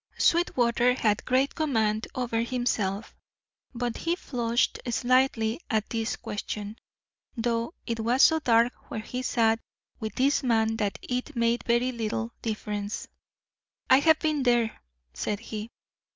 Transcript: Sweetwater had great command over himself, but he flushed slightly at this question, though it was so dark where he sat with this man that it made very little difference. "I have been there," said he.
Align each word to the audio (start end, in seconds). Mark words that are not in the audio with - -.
Sweetwater 0.17 0.95
had 0.95 1.25
great 1.25 1.53
command 1.53 2.07
over 2.15 2.41
himself, 2.41 3.15
but 3.75 3.97
he 3.97 4.15
flushed 4.15 4.79
slightly 4.89 5.61
at 5.69 5.91
this 5.91 6.15
question, 6.15 6.77
though 7.37 7.75
it 7.85 7.99
was 7.99 8.23
so 8.23 8.39
dark 8.39 8.73
where 8.89 9.01
he 9.01 9.21
sat 9.21 9.59
with 9.99 10.15
this 10.15 10.41
man 10.41 10.77
that 10.77 10.97
it 11.03 11.35
made 11.35 11.63
very 11.65 11.91
little 11.91 12.33
difference. 12.41 13.07
"I 13.91 13.99
have 13.99 14.17
been 14.17 14.41
there," 14.41 14.71
said 15.13 15.39
he. 15.39 15.69